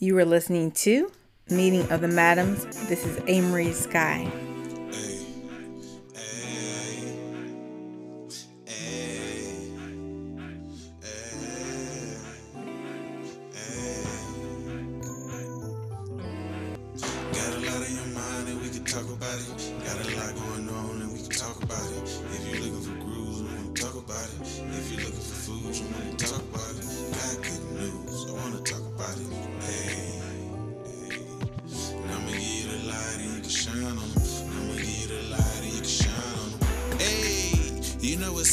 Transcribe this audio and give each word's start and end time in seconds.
You 0.00 0.18
are 0.18 0.24
listening 0.24 0.72
to 0.72 1.12
Meeting 1.48 1.88
of 1.92 2.00
the 2.00 2.08
Madams. 2.08 2.64
This 2.88 3.06
is 3.06 3.22
Amory 3.28 3.70
Sky. 3.70 4.28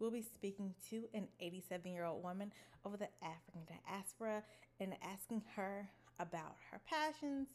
We'll 0.00 0.10
be 0.10 0.22
speaking 0.22 0.74
to 0.88 1.04
an 1.12 1.28
87 1.40 1.92
year 1.92 2.06
old 2.06 2.22
woman 2.24 2.50
over 2.86 2.96
the 2.96 3.08
African 3.22 3.60
diaspora 3.68 4.42
and 4.80 4.94
asking 5.02 5.42
her 5.54 5.86
about 6.18 6.56
her 6.70 6.80
passions, 6.88 7.48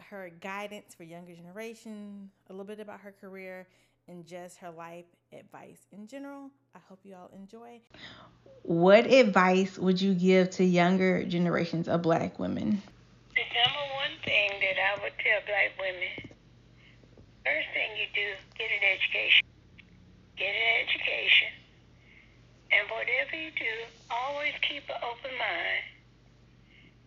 her 0.00 0.30
guidance 0.40 0.94
for 0.94 1.04
younger 1.04 1.34
generation, 1.34 2.30
a 2.48 2.52
little 2.54 2.64
bit 2.64 2.80
about 2.80 3.00
her 3.00 3.14
career, 3.20 3.68
and 4.08 4.26
just 4.26 4.56
her 4.56 4.70
life 4.70 5.04
advice 5.38 5.80
in 5.92 6.06
general. 6.06 6.50
I 6.74 6.78
hope 6.88 7.00
you 7.04 7.14
all 7.14 7.30
enjoy. 7.34 7.80
What 8.62 9.06
advice 9.06 9.78
would 9.78 10.00
you 10.00 10.14
give 10.14 10.48
to 10.52 10.64
younger 10.64 11.24
generations 11.24 11.88
of 11.88 12.00
black 12.00 12.38
women? 12.38 12.82
The 13.34 13.42
number 13.42 13.94
one 13.96 14.18
thing 14.24 14.50
that 14.60 14.76
I 14.80 15.02
would 15.02 15.12
tell 15.18 15.40
black 15.46 15.72
women, 15.78 16.36
first 17.44 17.68
thing 17.74 17.90
you 18.00 18.06
do, 18.14 18.32
get 18.56 18.70
an 18.70 18.96
education. 18.96 19.44
Get 20.36 20.50
an 20.50 20.68
education. 20.82 21.52
And 22.72 22.90
whatever 22.90 23.36
you 23.38 23.50
do, 23.54 23.74
always 24.10 24.54
keep 24.66 24.82
an 24.90 24.98
open 24.98 25.30
mind 25.38 25.84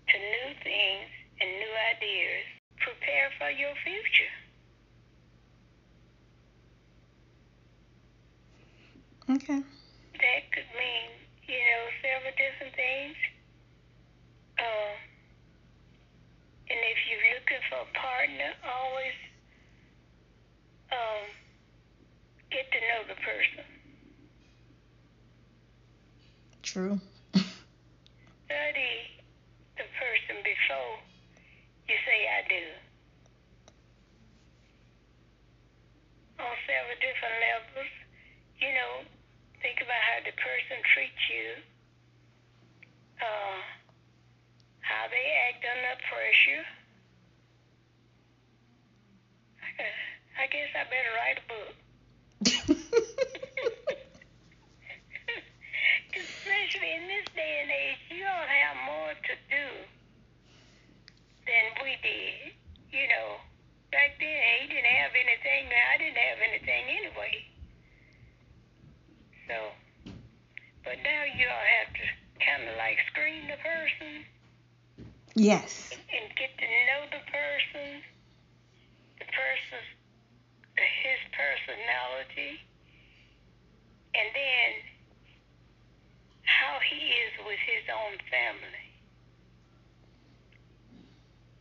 to 0.08 0.16
new 0.16 0.50
things 0.64 1.12
and 1.42 1.50
new 1.60 1.74
ideas. 1.92 2.48
Prepare 2.80 3.30
for 3.38 3.50
your 3.52 3.76
future. 3.84 4.34
Okay. 9.28 9.60
That 9.60 10.42
could 10.56 10.72
mean, 10.72 11.10
you 11.52 11.60
know, 11.60 11.84
several 12.00 12.32
different 12.40 12.74
things. 12.80 13.18
Uh, 14.56 14.96
and 16.72 16.80
if 16.80 17.00
you're 17.12 17.28
looking 17.36 17.64
for 17.68 17.84
a 17.84 17.90
partner, 17.92 18.56
always 18.64 19.18
um, 20.96 21.28
get 22.56 22.72
to 22.72 22.80
know 22.88 22.97
the 23.08 23.16
person. 23.16 23.64
True. 26.62 27.00
Study 28.46 28.96
the 29.78 29.88
person 29.96 30.36
before 30.44 31.00
you 31.88 31.96
say 32.04 32.20
I 32.28 32.42
do. 32.48 32.64
On 36.44 36.54
several 36.68 37.00
different 37.02 37.38
levels, 37.42 37.92
you 38.60 38.70
know, 38.76 39.08
think 39.64 39.80
about 39.82 40.02
how 40.04 40.20
the 40.28 40.36
person 40.36 40.78
treats 40.94 41.24
you. 41.32 41.64
Uh, 43.18 43.60
how 44.82 45.08
they 45.10 45.26
act 45.50 45.66
under 45.66 45.96
pressure. 46.08 46.64
I 50.38 50.46
guess 50.48 50.70
I 50.78 50.84
better 50.86 51.14
write 51.18 51.40
a 51.42 51.46
book. 51.50 51.74
Especially 56.14 56.92
in 56.94 57.04
this 57.10 57.28
day 57.36 57.54
and 57.62 57.72
age, 57.72 58.02
you 58.10 58.24
all 58.24 58.48
have 58.48 58.78
more 58.86 59.12
to 59.12 59.34
do 59.50 59.66
than 61.46 61.66
we 61.84 61.98
did. 62.06 62.54
You 62.94 63.08
know, 63.12 63.44
back 63.92 64.16
then 64.20 64.40
he 64.62 64.68
didn't 64.72 64.86
have 64.86 65.12
anything. 65.12 65.68
I 65.68 65.98
didn't 65.98 66.18
have 66.18 66.40
anything 66.48 66.84
anyway. 66.96 67.36
So, 69.48 69.58
but 70.84 70.98
now 71.04 71.27
you 71.38 71.46
all 71.48 71.68
have 71.82 71.94
to 71.94 72.06
kind 72.42 72.66
of 72.68 72.76
like 72.78 72.98
screen 73.14 73.48
the 73.48 73.58
person 73.62 74.26
Yes. 75.38 75.94
And 75.94 76.26
get 76.34 76.50
to 76.58 76.66
know 76.90 77.06
the 77.14 77.22
person, 77.30 78.02
the 79.22 79.30
person's, 79.30 79.90
his 80.74 81.22
personality, 81.30 82.58
and 84.18 84.34
then 84.34 84.72
how 86.42 86.82
he 86.82 87.14
is 87.22 87.34
with 87.46 87.62
his 87.70 87.86
own 87.86 88.18
family. 88.34 88.90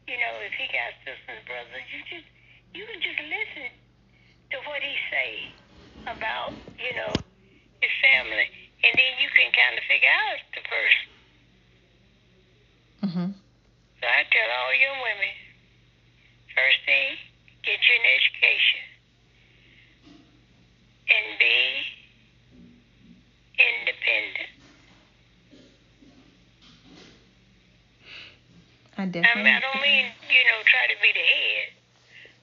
You 0.09 0.17
know, 0.25 0.41
if 0.41 0.57
he 0.57 0.73
got 0.73 0.97
sisters 1.05 1.37
and 1.37 1.45
brothers, 1.45 1.85
you 1.93 2.01
just 2.09 2.29
you 2.73 2.89
can 2.89 3.01
just 3.05 3.21
listen 3.29 3.69
to 4.57 4.59
what 4.73 4.81
he 4.81 4.97
say 5.13 5.53
about, 6.09 6.57
you 6.81 6.97
know, 6.97 7.21
his 7.85 7.93
family, 8.01 8.49
and 8.89 8.93
then 8.97 9.13
you 10.06 10.12
can 10.12 10.22
kind 10.22 10.34
of 10.34 10.47
figure 10.55 10.55
out 10.55 10.55
the 10.55 10.62
person. 10.62 11.09
Mhm. 13.03 13.34
So 14.00 14.06
I 14.06 14.25
tell 14.31 14.50
all 14.50 14.75
young 14.75 15.00
women, 15.03 15.34
first 16.55 16.81
thing, 16.84 17.19
get 17.62 17.81
you 17.89 17.94
an 17.94 18.06
education. 18.06 18.81
And 21.09 21.39
be 21.39 21.87
independent. 23.59 24.50
I 28.99 29.05
definitely. 29.06 29.31
I, 29.31 29.45
mean, 29.45 29.55
I 29.55 29.61
don't 29.61 29.81
mean, 29.83 30.06
you 30.28 30.45
know, 30.45 30.62
try 30.65 30.87
to 30.89 30.97
be 31.00 31.12
the 31.12 31.21
head, 31.21 31.72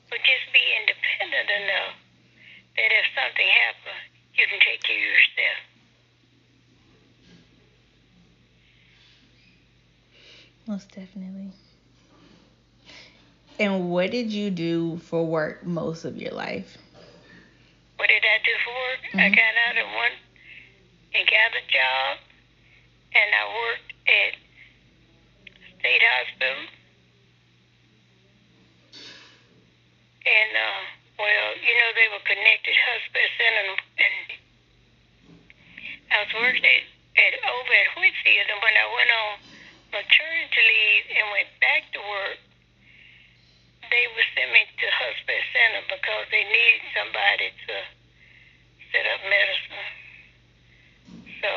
but 0.10 0.20
just 0.24 0.54
be 0.54 0.64
independent 0.80 1.50
enough 1.50 1.96
that 2.78 2.92
if 2.92 3.06
something 3.14 3.48
happens, 3.48 4.06
you 4.36 4.48
can 4.48 4.60
take 4.62 4.82
care 4.84 4.96
of 4.96 5.04
yourself. 5.04 5.73
Most 10.68 10.90
definitely. 10.90 11.52
And 13.60 13.92
what 13.92 14.12
did 14.12 14.32
you 14.32 14.50
do 14.50 14.98
for 14.98 15.26
work 15.26 15.66
most 15.66 16.06
of 16.06 16.18
your 16.18 16.32
life? 16.32 16.78
What 17.98 18.08
did 18.08 18.24
I 18.24 18.40
do 18.44 18.54
for 18.64 18.72
work? 18.72 19.00
Mm-hmm. 19.12 19.20
I 19.20 19.30
got 19.30 19.54
out 19.68 19.78
of 19.78 19.88
one 19.94 20.16
and 21.14 21.28
got 21.28 21.52
a 21.54 21.64
job, 21.68 22.18
and 23.14 23.30
I 23.36 23.44
worked 23.54 23.92
at 24.08 24.32
state 25.80 26.02
hospital. 26.02 26.64
And, 30.24 30.52
uh, 30.56 30.82
well, 31.20 31.50
you 31.60 31.74
know, 31.76 31.90
they 31.94 32.08
were 32.08 32.24
connected 32.24 32.74
hospital 32.74 33.30
center, 33.36 33.68
and 34.00 34.16
I 36.08 36.16
was 36.24 36.32
working 36.40 36.64
at, 36.64 36.84
at 37.20 37.34
over 37.52 37.74
at 37.76 37.90
Whitfield, 38.00 38.48
and 38.48 38.60
when 38.64 38.76
I 38.80 38.88
went 38.90 39.12
on 39.12 39.53
maternity 39.94 40.62
leave 40.66 41.06
and 41.14 41.26
went 41.30 41.50
back 41.62 41.86
to 41.94 42.02
work, 42.02 42.42
they 43.94 44.06
would 44.18 44.30
send 44.34 44.50
me 44.50 44.66
to 44.66 44.88
Hudspeth 44.90 45.46
center 45.54 45.86
because 45.86 46.26
they 46.34 46.44
needed 46.44 46.82
somebody 46.98 47.54
to 47.70 47.76
set 48.90 49.06
up 49.06 49.22
medicine. 49.30 49.90
So 51.42 51.52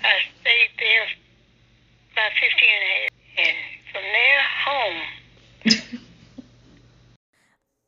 I 0.00 0.16
stayed 0.40 0.72
there 0.80 1.06
about 2.12 2.32
15 2.40 2.48
and 2.48 2.84
a 2.84 2.92
half. 2.96 3.10
And 3.32 3.56
from 3.92 4.04
there, 4.04 4.42
home. 4.64 5.00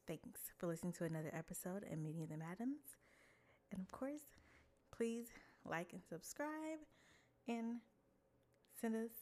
Thanks 0.06 0.40
for 0.58 0.66
listening 0.66 0.92
to 0.94 1.04
another 1.04 1.32
episode 1.32 1.84
of 1.90 1.98
Meeting 1.98 2.26
the 2.30 2.36
Madams. 2.36 2.96
And 3.72 3.80
of 3.80 3.90
course, 3.92 4.36
please 4.92 5.26
like 5.64 5.92
and 5.92 6.02
subscribe 6.08 6.80
and 7.48 7.80
send 8.84 8.96
us 8.96 9.12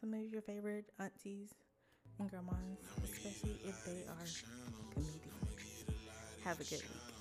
some 0.00 0.14
of 0.14 0.20
your 0.32 0.40
favorite 0.40 0.84
aunties 1.00 1.52
and 2.20 2.30
grandmas, 2.30 2.78
especially 3.02 3.58
if 3.64 3.84
they 3.84 4.04
are 4.08 4.24
comedians. 4.94 5.84
Have 6.44 6.60
a 6.60 6.64
good 6.64 6.80
week. 6.80 7.13